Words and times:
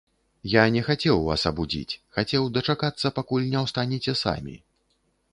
Я 0.51 0.61
не 0.75 0.81
хацеў 0.85 1.17
вас 1.25 1.43
абудзіць, 1.49 1.99
хацеў 2.17 2.47
дачакацца, 2.55 3.11
пакуль 3.19 3.45
не 3.51 3.59
ўстанеце 3.65 4.15
самі. 4.23 4.57